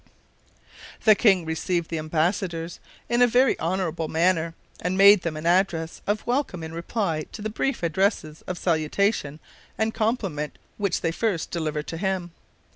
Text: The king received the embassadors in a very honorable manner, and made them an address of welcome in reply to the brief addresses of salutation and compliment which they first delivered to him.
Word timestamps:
The 1.03 1.13
king 1.13 1.45
received 1.45 1.91
the 1.91 1.99
embassadors 1.99 2.79
in 3.07 3.21
a 3.21 3.27
very 3.27 3.59
honorable 3.59 4.07
manner, 4.07 4.55
and 4.81 4.97
made 4.97 5.21
them 5.21 5.37
an 5.37 5.45
address 5.45 6.01
of 6.07 6.25
welcome 6.25 6.63
in 6.63 6.73
reply 6.73 7.27
to 7.33 7.41
the 7.43 7.51
brief 7.51 7.83
addresses 7.83 8.41
of 8.47 8.57
salutation 8.57 9.39
and 9.77 9.93
compliment 9.93 10.57
which 10.79 11.01
they 11.01 11.11
first 11.11 11.51
delivered 11.51 11.85
to 11.85 11.97
him. 11.97 12.31